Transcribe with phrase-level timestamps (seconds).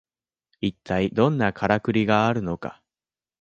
[0.61, 2.81] いったいどんなカラクリがあるのか